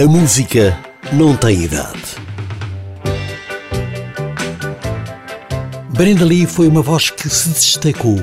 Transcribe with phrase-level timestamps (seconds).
[0.00, 0.78] A música
[1.12, 2.00] não tem idade.
[5.90, 8.16] Brenda Lee foi uma voz que se destacou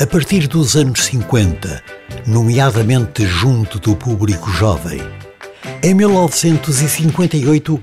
[0.00, 1.82] a partir dos anos 50,
[2.28, 5.02] nomeadamente junto do público jovem.
[5.82, 7.82] Em 1958,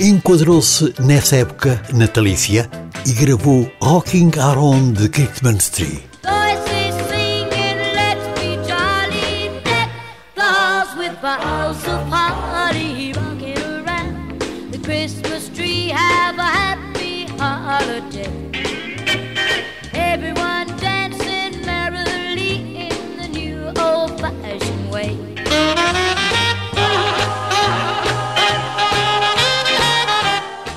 [0.00, 2.70] enquadrou-se nessa época natalícia
[3.04, 6.15] e gravou Rocking Around the Christmas Tree.
[14.86, 18.30] Christmas tree, have a happy holiday.
[19.92, 25.18] Everyone dancing merrily in the new old fashioned way.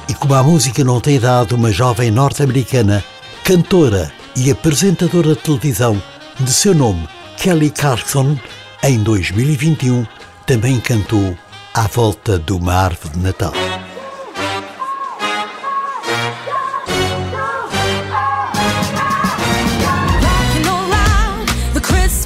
[0.10, 3.04] E como a música não tem idade, uma jovem norte-americana,
[3.44, 6.02] cantora e apresentadora de televisão
[6.40, 7.08] de seu nome,
[7.38, 8.36] Kelly Clarkson,
[8.82, 10.04] em 2021
[10.48, 11.38] também cantou
[11.76, 13.69] à volta de uma árvore de Natal.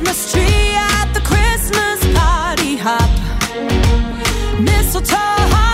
[0.04, 3.10] Christmas tree at the Christmas party hop.
[4.60, 5.73] Mistletoe.